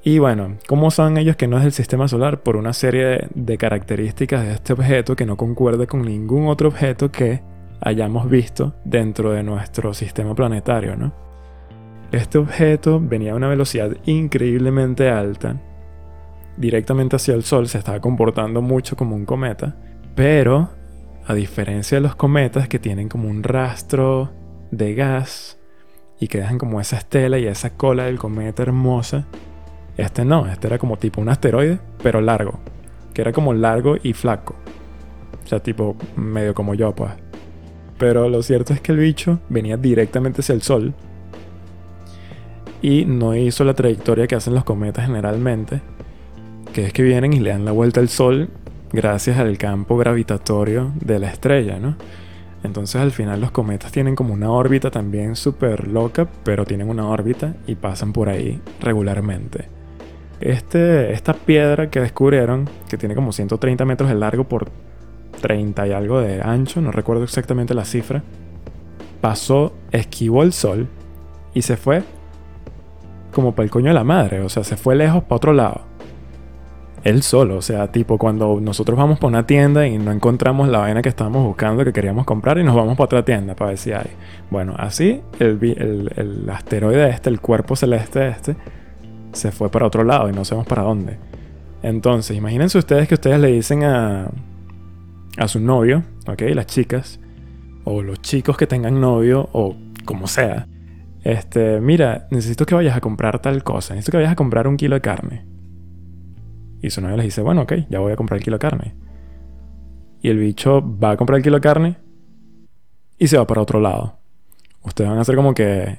Y 0.02 0.18
bueno, 0.18 0.58
¿cómo 0.68 0.90
saben 0.90 1.16
ellos 1.16 1.36
que 1.36 1.48
no 1.48 1.56
es 1.56 1.62
del 1.62 1.72
sistema 1.72 2.08
solar? 2.08 2.42
Por 2.42 2.56
una 2.56 2.74
serie 2.74 3.28
de 3.34 3.56
características 3.56 4.44
de 4.44 4.52
este 4.52 4.74
objeto 4.74 5.16
que 5.16 5.24
no 5.24 5.38
concuerda 5.38 5.86
con 5.86 6.02
ningún 6.02 6.48
otro 6.48 6.68
objeto 6.68 7.10
que 7.10 7.42
hayamos 7.80 8.28
visto 8.28 8.74
dentro 8.84 9.32
de 9.32 9.42
nuestro 9.42 9.94
sistema 9.94 10.34
planetario, 10.34 10.96
¿no? 10.96 11.14
Este 12.12 12.38
objeto 12.38 13.00
venía 13.00 13.32
a 13.32 13.36
una 13.36 13.48
velocidad 13.48 13.96
increíblemente 14.04 15.08
alta, 15.08 15.60
directamente 16.56 17.16
hacia 17.16 17.34
el 17.34 17.44
Sol, 17.44 17.68
se 17.68 17.78
estaba 17.78 18.00
comportando 18.00 18.62
mucho 18.62 18.96
como 18.96 19.16
un 19.16 19.24
cometa, 19.24 19.76
pero 20.14 20.70
a 21.26 21.34
diferencia 21.34 21.96
de 21.96 22.02
los 22.02 22.14
cometas 22.14 22.68
que 22.68 22.78
tienen 22.78 23.08
como 23.08 23.28
un 23.28 23.42
rastro 23.42 24.32
de 24.70 24.94
gas 24.94 25.58
y 26.20 26.28
que 26.28 26.38
dejan 26.38 26.58
como 26.58 26.80
esa 26.80 26.96
estela 26.96 27.38
y 27.38 27.46
esa 27.46 27.70
cola 27.70 28.04
del 28.04 28.18
cometa 28.18 28.62
hermosa, 28.62 29.26
este 29.96 30.24
no, 30.24 30.46
este 30.46 30.66
era 30.66 30.78
como 30.78 30.96
tipo 30.96 31.20
un 31.20 31.28
asteroide, 31.28 31.78
pero 32.02 32.20
largo, 32.20 32.58
que 33.12 33.22
era 33.22 33.32
como 33.32 33.54
largo 33.54 33.96
y 34.02 34.12
flaco. 34.12 34.56
O 35.44 35.46
sea, 35.46 35.60
tipo 35.60 35.96
medio 36.16 36.54
como 36.54 36.74
yo, 36.74 36.94
pues. 36.94 37.12
Pero 37.98 38.28
lo 38.28 38.42
cierto 38.42 38.72
es 38.72 38.80
que 38.80 38.92
el 38.92 38.98
bicho 38.98 39.40
venía 39.48 39.76
directamente 39.76 40.40
hacia 40.40 40.54
el 40.54 40.62
Sol 40.62 40.94
y 42.82 43.04
no 43.04 43.34
hizo 43.34 43.64
la 43.64 43.74
trayectoria 43.74 44.26
que 44.26 44.34
hacen 44.34 44.54
los 44.54 44.64
cometas 44.64 45.06
generalmente, 45.06 45.80
que 46.74 46.86
es 46.86 46.92
que 46.92 47.04
vienen 47.04 47.32
y 47.32 47.38
le 47.38 47.50
dan 47.50 47.64
la 47.64 47.72
vuelta 47.72 48.00
al 48.00 48.08
Sol 48.08 48.50
gracias 48.92 49.38
al 49.38 49.56
campo 49.58 49.96
gravitatorio 49.96 50.92
de 50.96 51.20
la 51.20 51.28
estrella, 51.28 51.78
¿no? 51.78 51.94
Entonces 52.64 53.00
al 53.00 53.12
final 53.12 53.40
los 53.40 53.52
cometas 53.52 53.92
tienen 53.92 54.16
como 54.16 54.34
una 54.34 54.50
órbita 54.50 54.90
también 54.90 55.36
súper 55.36 55.86
loca, 55.86 56.26
pero 56.42 56.64
tienen 56.64 56.88
una 56.88 57.06
órbita 57.06 57.54
y 57.68 57.76
pasan 57.76 58.12
por 58.12 58.28
ahí 58.28 58.60
regularmente. 58.80 59.68
Este, 60.40 61.12
esta 61.12 61.34
piedra 61.34 61.90
que 61.90 62.00
descubrieron, 62.00 62.68
que 62.88 62.98
tiene 62.98 63.14
como 63.14 63.32
130 63.32 63.84
metros 63.84 64.08
de 64.08 64.16
largo 64.16 64.44
por 64.44 64.68
30 65.40 65.86
y 65.86 65.92
algo 65.92 66.20
de 66.20 66.42
ancho, 66.42 66.80
no 66.80 66.90
recuerdo 66.90 67.22
exactamente 67.22 67.72
la 67.72 67.84
cifra, 67.84 68.24
pasó, 69.20 69.74
esquivó 69.92 70.42
el 70.42 70.52
sol 70.52 70.88
y 71.54 71.62
se 71.62 71.76
fue 71.76 72.02
como 73.32 73.54
para 73.54 73.64
el 73.64 73.70
coño 73.70 73.88
de 73.88 73.94
la 73.94 74.04
madre, 74.04 74.40
o 74.40 74.48
sea, 74.48 74.64
se 74.64 74.76
fue 74.76 74.96
lejos 74.96 75.22
para 75.22 75.36
otro 75.36 75.52
lado. 75.52 75.93
Él 77.04 77.22
solo, 77.22 77.58
o 77.58 77.62
sea, 77.62 77.92
tipo 77.92 78.16
cuando 78.16 78.58
nosotros 78.62 78.96
vamos 78.96 79.18
por 79.18 79.28
una 79.28 79.46
tienda 79.46 79.86
y 79.86 79.98
no 79.98 80.10
encontramos 80.10 80.68
la 80.70 80.78
vaina 80.78 81.02
que 81.02 81.10
estábamos 81.10 81.44
buscando, 81.44 81.84
que 81.84 81.92
queríamos 81.92 82.24
comprar, 82.24 82.56
y 82.56 82.64
nos 82.64 82.74
vamos 82.74 82.96
para 82.96 83.04
otra 83.04 83.24
tienda 83.26 83.54
para 83.54 83.68
ver 83.68 83.78
si 83.78 83.92
hay. 83.92 84.06
Bueno, 84.50 84.74
así 84.78 85.20
el, 85.38 85.58
el, 86.16 86.48
asteroide 86.48 87.10
este, 87.10 87.28
el 87.28 87.42
cuerpo 87.42 87.76
celeste 87.76 88.28
este, 88.28 88.56
se 89.32 89.52
fue 89.52 89.68
para 89.68 89.86
otro 89.86 90.02
lado 90.02 90.30
y 90.30 90.32
no 90.32 90.46
sabemos 90.46 90.66
para 90.66 90.82
dónde. 90.82 91.18
Entonces, 91.82 92.38
imagínense 92.38 92.78
ustedes 92.78 93.06
que 93.06 93.14
ustedes 93.14 93.38
le 93.38 93.48
dicen 93.48 93.84
a, 93.84 94.30
a 95.36 95.46
su 95.46 95.60
novio, 95.60 96.04
¿ok? 96.26 96.40
Las 96.54 96.66
chicas, 96.66 97.20
o 97.84 98.00
los 98.00 98.22
chicos 98.22 98.56
que 98.56 98.66
tengan 98.66 98.98
novio, 98.98 99.50
o 99.52 99.76
como 100.06 100.26
sea. 100.26 100.68
Este, 101.22 101.80
mira, 101.80 102.28
necesito 102.30 102.64
que 102.64 102.74
vayas 102.74 102.96
a 102.96 103.02
comprar 103.02 103.40
tal 103.40 103.62
cosa, 103.62 103.92
necesito 103.92 104.12
que 104.12 104.16
vayas 104.16 104.32
a 104.32 104.36
comprar 104.36 104.66
un 104.66 104.78
kilo 104.78 104.94
de 104.94 105.02
carne. 105.02 105.53
Y 106.84 106.90
su 106.90 107.00
novio 107.00 107.16
les 107.16 107.24
dice, 107.24 107.40
bueno, 107.40 107.62
ok, 107.62 107.72
ya 107.88 107.98
voy 107.98 108.12
a 108.12 108.16
comprar 108.16 108.36
el 108.36 108.44
kilo 108.44 108.56
de 108.56 108.60
carne. 108.60 108.94
Y 110.20 110.28
el 110.28 110.38
bicho 110.38 110.82
va 110.82 111.12
a 111.12 111.16
comprar 111.16 111.38
el 111.38 111.42
kilo 111.42 111.56
de 111.56 111.62
carne 111.62 111.96
y 113.16 113.26
se 113.26 113.38
va 113.38 113.46
para 113.46 113.62
otro 113.62 113.80
lado. 113.80 114.18
Ustedes 114.82 115.08
van 115.08 115.18
a 115.18 115.22
hacer 115.22 115.34
como 115.34 115.54
que, 115.54 115.98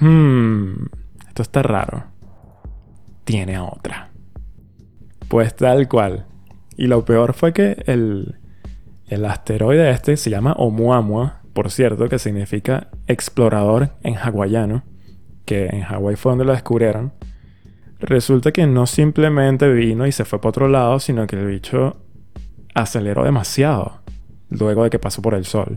hmm, 0.00 0.86
esto 1.28 1.42
está 1.42 1.62
raro. 1.62 2.04
Tiene 3.24 3.56
a 3.56 3.64
otra. 3.64 4.10
Pues 5.28 5.54
tal 5.56 5.86
cual. 5.88 6.24
Y 6.78 6.86
lo 6.86 7.04
peor 7.04 7.34
fue 7.34 7.52
que 7.52 7.82
el, 7.86 8.36
el 9.08 9.26
asteroide 9.26 9.90
este 9.90 10.16
se 10.16 10.30
llama 10.30 10.54
Oumuamua, 10.54 11.42
por 11.52 11.70
cierto, 11.70 12.08
que 12.08 12.18
significa 12.18 12.88
explorador 13.08 13.90
en 14.02 14.14
hawaiano, 14.16 14.84
que 15.44 15.66
en 15.66 15.82
Hawái 15.82 16.16
fue 16.16 16.32
donde 16.32 16.46
lo 16.46 16.52
descubrieron. 16.52 17.12
Resulta 18.02 18.50
que 18.50 18.66
no 18.66 18.86
simplemente 18.86 19.72
vino 19.72 20.06
y 20.08 20.12
se 20.12 20.24
fue 20.24 20.40
para 20.40 20.48
otro 20.50 20.68
lado, 20.68 20.98
sino 20.98 21.26
que 21.28 21.36
el 21.36 21.46
bicho 21.46 21.96
aceleró 22.74 23.22
demasiado 23.22 24.00
luego 24.50 24.82
de 24.82 24.90
que 24.90 24.98
pasó 24.98 25.22
por 25.22 25.34
el 25.34 25.44
Sol. 25.44 25.76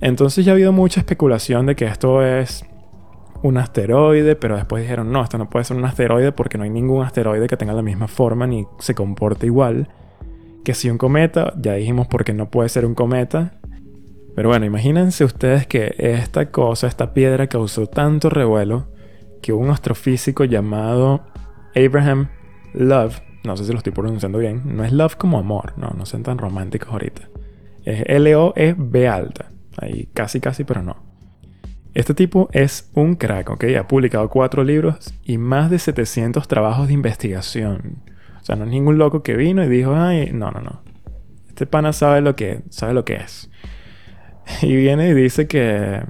Entonces 0.00 0.44
ya 0.44 0.52
ha 0.52 0.54
habido 0.54 0.72
mucha 0.72 1.00
especulación 1.00 1.66
de 1.66 1.76
que 1.76 1.84
esto 1.84 2.24
es 2.24 2.64
un 3.42 3.58
asteroide, 3.58 4.34
pero 4.34 4.56
después 4.56 4.82
dijeron, 4.82 5.12
no, 5.12 5.22
esto 5.22 5.38
no 5.38 5.48
puede 5.48 5.64
ser 5.64 5.76
un 5.76 5.84
asteroide 5.84 6.32
porque 6.32 6.58
no 6.58 6.64
hay 6.64 6.70
ningún 6.70 7.04
asteroide 7.04 7.46
que 7.46 7.56
tenga 7.56 7.74
la 7.74 7.82
misma 7.82 8.08
forma 8.08 8.48
ni 8.48 8.66
se 8.80 8.96
comporte 8.96 9.46
igual. 9.46 9.88
Que 10.64 10.74
si 10.74 10.90
un 10.90 10.98
cometa, 10.98 11.54
ya 11.56 11.74
dijimos 11.74 12.08
porque 12.08 12.34
no 12.34 12.50
puede 12.50 12.68
ser 12.68 12.84
un 12.84 12.96
cometa. 12.96 13.52
Pero 14.34 14.48
bueno, 14.48 14.66
imagínense 14.66 15.24
ustedes 15.24 15.68
que 15.68 15.94
esta 15.96 16.50
cosa, 16.50 16.88
esta 16.88 17.14
piedra 17.14 17.46
causó 17.46 17.86
tanto 17.86 18.30
revuelo 18.30 18.88
que 19.40 19.52
un 19.52 19.70
astrofísico 19.70 20.44
llamado 20.44 21.24
Abraham 21.74 22.28
Love, 22.74 23.20
no 23.44 23.56
sé 23.56 23.64
si 23.64 23.72
lo 23.72 23.78
estoy 23.78 23.92
pronunciando 23.92 24.38
bien, 24.38 24.62
no 24.64 24.84
es 24.84 24.92
Love 24.92 25.16
como 25.16 25.38
amor, 25.38 25.74
no, 25.76 25.90
no 25.96 26.06
sean 26.06 26.22
tan 26.22 26.38
románticos 26.38 26.90
ahorita. 26.90 27.28
Es 27.84 28.02
L-O-E-B 28.06 29.08
alta, 29.08 29.50
ahí 29.78 30.08
casi 30.12 30.40
casi, 30.40 30.64
pero 30.64 30.82
no. 30.82 31.10
Este 31.92 32.14
tipo 32.14 32.48
es 32.52 32.90
un 32.94 33.16
crack, 33.16 33.50
¿ok? 33.50 33.64
Ha 33.78 33.88
publicado 33.88 34.28
cuatro 34.28 34.62
libros 34.62 35.12
y 35.24 35.38
más 35.38 35.70
de 35.70 35.78
700 35.78 36.46
trabajos 36.46 36.86
de 36.86 36.94
investigación. 36.94 38.02
O 38.40 38.44
sea, 38.44 38.54
no 38.54 38.64
es 38.64 38.70
ningún 38.70 38.96
loco 38.96 39.22
que 39.22 39.36
vino 39.36 39.64
y 39.64 39.68
dijo, 39.68 39.94
ay, 39.96 40.30
no, 40.32 40.50
no, 40.52 40.60
no. 40.60 40.82
Este 41.48 41.66
pana 41.66 41.92
sabe 41.92 42.20
lo 42.20 42.36
que, 42.36 42.62
sabe 42.70 42.94
lo 42.94 43.04
que 43.04 43.16
es. 43.16 43.50
Y 44.62 44.74
viene 44.74 45.08
y 45.08 45.14
dice 45.14 45.46
que 45.46 46.02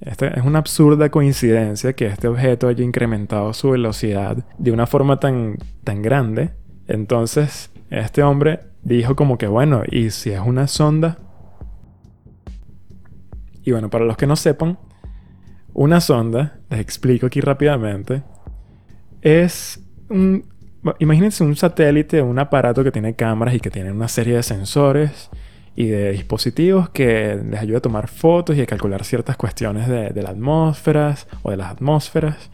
esta 0.00 0.28
es 0.28 0.44
una 0.44 0.60
absurda 0.60 1.10
coincidencia 1.10 1.92
que 1.92 2.06
este 2.06 2.28
objeto 2.28 2.68
haya 2.68 2.82
incrementado 2.82 3.52
su 3.52 3.70
velocidad 3.70 4.38
de 4.58 4.72
una 4.72 4.86
forma 4.86 5.20
tan, 5.20 5.58
tan 5.84 6.00
grande. 6.00 6.50
Entonces, 6.88 7.70
este 7.90 8.22
hombre 8.22 8.60
dijo 8.82 9.14
como 9.14 9.36
que, 9.36 9.46
bueno, 9.46 9.82
¿y 9.90 10.10
si 10.10 10.30
es 10.30 10.40
una 10.40 10.66
sonda? 10.68 11.18
Y 13.62 13.72
bueno, 13.72 13.90
para 13.90 14.06
los 14.06 14.16
que 14.16 14.26
no 14.26 14.36
sepan, 14.36 14.78
una 15.74 16.00
sonda, 16.00 16.58
les 16.70 16.80
explico 16.80 17.26
aquí 17.26 17.40
rápidamente, 17.40 18.22
es 19.20 19.84
un... 20.08 20.48
Imagínense 20.98 21.44
un 21.44 21.56
satélite, 21.56 22.22
un 22.22 22.38
aparato 22.38 22.82
que 22.82 22.90
tiene 22.90 23.14
cámaras 23.14 23.54
y 23.54 23.60
que 23.60 23.70
tiene 23.70 23.92
una 23.92 24.08
serie 24.08 24.36
de 24.36 24.42
sensores 24.42 25.28
y 25.80 25.86
de 25.86 26.12
dispositivos 26.12 26.90
que 26.90 27.40
les 27.42 27.58
ayuda 27.58 27.78
a 27.78 27.80
tomar 27.80 28.08
fotos 28.08 28.54
y 28.54 28.60
a 28.60 28.66
calcular 28.66 29.02
ciertas 29.02 29.38
cuestiones 29.38 29.88
de, 29.88 30.12
las 30.14 30.32
atmósferas 30.32 31.26
o 31.42 31.52
de 31.52 31.56
las 31.56 31.70
atmósferas, 31.70 32.50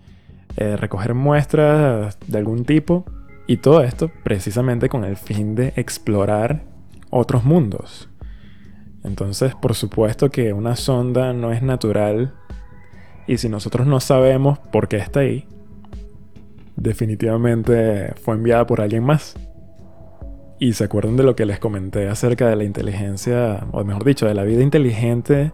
eh, 0.56 0.76
recoger 0.76 1.14
muestras 1.14 2.16
de 2.24 2.38
algún 2.38 2.64
tipo 2.64 3.04
y 3.48 3.56
todo 3.56 3.82
esto 3.82 4.12
precisamente 4.22 4.88
con 4.88 5.02
el 5.02 5.16
fin 5.16 5.56
de 5.56 5.72
explorar 5.74 6.62
otros 7.10 7.42
mundos. 7.42 8.08
Entonces, 9.02 9.56
por 9.56 9.74
supuesto 9.74 10.30
que 10.30 10.52
una 10.52 10.76
sonda 10.76 11.32
no 11.32 11.50
es 11.50 11.62
natural 11.62 12.32
y 13.26 13.38
si 13.38 13.48
nosotros 13.48 13.88
no 13.88 13.98
sabemos 13.98 14.60
por 14.60 14.86
qué 14.86 14.98
está 14.98 15.20
ahí, 15.20 15.48
definitivamente 16.76 18.14
fue 18.22 18.36
enviada 18.36 18.68
por 18.68 18.80
alguien 18.80 19.02
más. 19.02 19.34
Y 20.58 20.72
se 20.72 20.84
acuerdan 20.84 21.16
de 21.16 21.22
lo 21.22 21.36
que 21.36 21.46
les 21.46 21.58
comenté 21.58 22.08
acerca 22.08 22.48
de 22.48 22.56
la 22.56 22.64
inteligencia, 22.64 23.66
o 23.72 23.84
mejor 23.84 24.04
dicho, 24.04 24.26
de 24.26 24.34
la 24.34 24.44
vida 24.44 24.62
inteligente, 24.62 25.52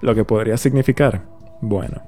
lo 0.00 0.14
que 0.14 0.24
podría 0.24 0.56
significar. 0.56 1.24
Bueno, 1.60 2.02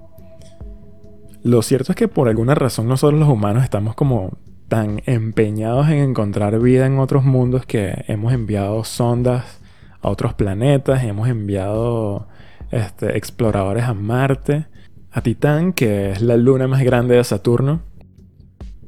lo 1.42 1.62
cierto 1.62 1.92
es 1.92 1.96
que 1.96 2.08
por 2.08 2.28
alguna 2.28 2.54
razón 2.54 2.88
nosotros 2.88 3.18
los 3.18 3.28
humanos 3.28 3.64
estamos 3.64 3.94
como 3.94 4.38
tan 4.68 5.02
empeñados 5.06 5.88
en 5.88 5.98
encontrar 5.98 6.58
vida 6.60 6.86
en 6.86 6.98
otros 6.98 7.24
mundos 7.24 7.64
que 7.64 8.04
hemos 8.06 8.32
enviado 8.32 8.84
sondas 8.84 9.60
a 10.02 10.08
otros 10.10 10.34
planetas, 10.34 11.02
hemos 11.04 11.28
enviado 11.28 12.28
este, 12.70 13.16
exploradores 13.16 13.84
a 13.84 13.94
Marte, 13.94 14.66
a 15.10 15.22
Titán, 15.22 15.72
que 15.72 16.10
es 16.12 16.20
la 16.20 16.36
luna 16.36 16.68
más 16.68 16.82
grande 16.82 17.16
de 17.16 17.24
Saturno, 17.24 17.80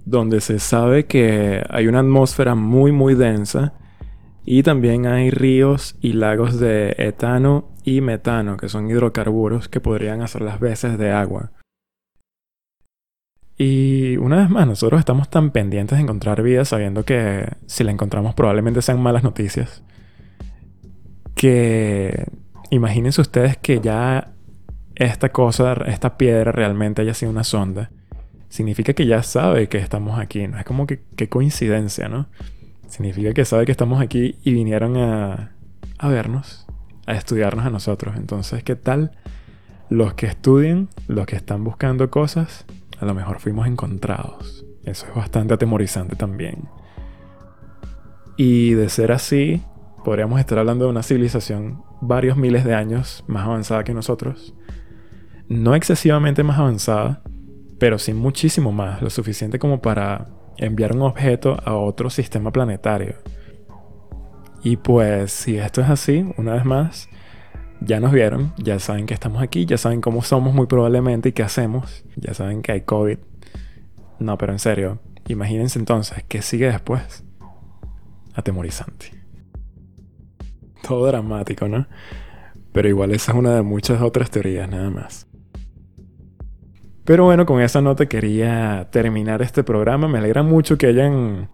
donde 0.04 0.40
se 0.40 0.59
sabe 0.59 1.07
que 1.07 1.62
hay 1.69 1.87
una 1.87 2.00
atmósfera 2.00 2.54
muy 2.54 2.92
muy 2.92 3.14
densa 3.14 3.75
y 4.45 4.62
también 4.62 5.07
hay 5.07 5.30
ríos 5.30 5.97
y 6.00 6.14
lagos 6.14 6.59
de 6.59 6.95
etano 6.99 7.69
y 7.85 8.00
metano, 8.00 8.57
que 8.57 8.69
son 8.69 8.90
hidrocarburos 8.90 9.69
que 9.69 9.80
podrían 9.80 10.23
hacer 10.23 10.42
las 10.42 10.61
veces 10.61 10.99
de 10.99 11.12
agua. 11.12 11.52
Y 13.57 14.16
una 14.16 14.37
vez 14.37 14.49
más, 14.49 14.66
nosotros 14.66 14.99
estamos 14.99 15.28
tan 15.28 15.50
pendientes 15.50 15.99
de 15.99 16.02
encontrar 16.02 16.42
vida 16.42 16.64
sabiendo 16.64 17.04
que 17.04 17.47
si 17.66 17.85
la 17.85 17.92
encontramos 17.92 18.35
probablemente 18.35 18.80
sean 18.80 19.02
malas 19.02 19.23
noticias. 19.23 19.85
Que 21.35 22.26
imagínense 22.71 23.21
ustedes 23.21 23.59
que 23.59 23.80
ya 23.80 24.33
esta 24.95 25.28
cosa, 25.30 25.75
esta 25.87 26.16
piedra 26.16 26.52
realmente 26.52 27.02
haya 27.02 27.14
sido 27.14 27.30
una 27.30 27.45
sonda 27.45 27.90
significa 28.50 28.92
que 28.92 29.07
ya 29.07 29.23
sabe 29.23 29.69
que 29.69 29.78
estamos 29.78 30.19
aquí. 30.19 30.47
No 30.47 30.59
es 30.59 30.64
como 30.66 30.87
que 30.87 31.00
qué 31.16 31.30
coincidencia, 31.30 32.09
¿no? 32.09 32.26
Significa 32.88 33.33
que 33.33 33.47
sabe 33.47 33.64
que 33.64 33.73
estamos 33.73 34.02
aquí 34.02 34.37
y 34.42 34.52
vinieron 34.52 34.97
a, 34.99 35.52
a 35.99 36.09
vernos, 36.09 36.66
a 37.07 37.14
estudiarnos 37.14 37.64
a 37.64 37.71
nosotros. 37.71 38.16
Entonces, 38.16 38.62
¿qué 38.62 38.76
tal 38.76 39.12
los 39.88 40.12
que 40.14 40.26
estudian, 40.26 40.88
los 41.07 41.25
que 41.26 41.37
están 41.37 41.64
buscando 41.64 42.11
cosas? 42.11 42.66
A 42.99 43.07
lo 43.07 43.14
mejor 43.14 43.38
fuimos 43.38 43.66
encontrados. 43.66 44.66
Eso 44.85 45.07
es 45.07 45.14
bastante 45.14 45.54
atemorizante 45.54 46.16
también. 46.16 46.69
Y 48.37 48.75
de 48.75 48.88
ser 48.88 49.12
así, 49.12 49.62
podríamos 50.04 50.40
estar 50.40 50.59
hablando 50.59 50.87
de 50.87 50.90
una 50.90 51.02
civilización 51.02 51.83
varios 52.00 52.37
miles 52.37 52.64
de 52.64 52.75
años 52.75 53.23
más 53.28 53.45
avanzada 53.45 53.85
que 53.85 53.95
nosotros. 53.95 54.54
No 55.49 55.75
excesivamente 55.75 56.42
más 56.42 56.59
avanzada, 56.59 57.23
pero 57.80 57.99
sí 57.99 58.12
muchísimo 58.12 58.72
más, 58.72 59.00
lo 59.00 59.08
suficiente 59.08 59.58
como 59.58 59.80
para 59.80 60.28
enviar 60.58 60.94
un 60.94 61.00
objeto 61.00 61.56
a 61.64 61.75
otro 61.75 62.10
sistema 62.10 62.52
planetario. 62.52 63.14
Y 64.62 64.76
pues 64.76 65.32
si 65.32 65.56
esto 65.56 65.80
es 65.80 65.88
así, 65.88 66.30
una 66.37 66.52
vez 66.52 66.66
más, 66.66 67.08
ya 67.80 67.99
nos 67.99 68.12
vieron, 68.12 68.52
ya 68.58 68.78
saben 68.78 69.06
que 69.06 69.14
estamos 69.14 69.42
aquí, 69.42 69.64
ya 69.64 69.78
saben 69.78 70.02
cómo 70.02 70.20
somos 70.20 70.52
muy 70.52 70.66
probablemente 70.66 71.30
y 71.30 71.32
qué 71.32 71.42
hacemos, 71.42 72.04
ya 72.16 72.34
saben 72.34 72.60
que 72.60 72.72
hay 72.72 72.80
COVID. 72.82 73.16
No, 74.18 74.37
pero 74.37 74.52
en 74.52 74.58
serio, 74.58 75.00
imagínense 75.26 75.78
entonces, 75.78 76.22
¿qué 76.28 76.42
sigue 76.42 76.66
después? 76.66 77.25
Atemorizante. 78.34 79.06
Todo 80.87 81.06
dramático, 81.06 81.66
¿no? 81.66 81.87
Pero 82.72 82.90
igual 82.90 83.12
esa 83.12 83.32
es 83.32 83.38
una 83.38 83.54
de 83.54 83.62
muchas 83.62 84.02
otras 84.02 84.30
teorías 84.30 84.68
nada 84.68 84.90
más. 84.90 85.29
Pero 87.04 87.25
bueno, 87.25 87.47
con 87.47 87.61
esa 87.61 87.80
nota 87.80 88.07
quería 88.07 88.88
terminar 88.90 89.42
este 89.42 89.64
programa. 89.64 90.09
Me 90.09 90.19
alegra 90.19 90.42
mucho 90.42 90.78
que 90.78 90.87
hayan 90.87 91.49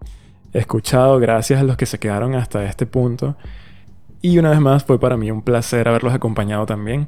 escuchado. 0.53 1.19
Gracias 1.19 1.59
a 1.59 1.63
los 1.63 1.77
que 1.77 1.85
se 1.85 1.99
quedaron 1.99 2.35
hasta 2.35 2.65
este 2.65 2.85
punto. 2.85 3.37
Y 4.21 4.37
una 4.39 4.49
vez 4.49 4.59
más 4.59 4.83
fue 4.83 4.99
para 4.99 5.17
mí 5.17 5.31
un 5.31 5.41
placer 5.41 5.87
haberlos 5.87 6.13
acompañado 6.13 6.65
también. 6.65 7.07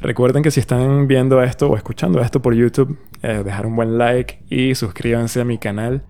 Recuerden 0.00 0.42
que 0.42 0.50
si 0.50 0.60
están 0.60 1.06
viendo 1.08 1.42
esto 1.42 1.70
o 1.70 1.76
escuchando 1.76 2.20
esto 2.20 2.42
por 2.42 2.54
YouTube, 2.54 2.98
eh, 3.22 3.42
dejar 3.44 3.66
un 3.66 3.76
buen 3.76 3.96
like 3.96 4.42
y 4.50 4.74
suscríbanse 4.74 5.40
a 5.40 5.44
mi 5.44 5.58
canal. 5.58 6.02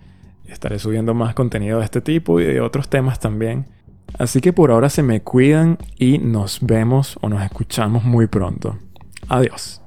Estaré 0.46 0.78
subiendo 0.78 1.14
más 1.14 1.34
contenido 1.34 1.78
de 1.78 1.84
este 1.84 2.00
tipo 2.00 2.40
y 2.40 2.44
de 2.44 2.60
otros 2.60 2.88
temas 2.88 3.20
también. 3.20 3.66
Así 4.18 4.40
que 4.40 4.52
por 4.52 4.70
ahora 4.70 4.90
se 4.90 5.02
me 5.02 5.22
cuidan 5.22 5.78
y 5.98 6.18
nos 6.18 6.58
vemos 6.60 7.18
o 7.20 7.28
nos 7.28 7.42
escuchamos 7.42 8.04
muy 8.04 8.26
pronto. 8.26 8.78
Adiós. 9.28 9.83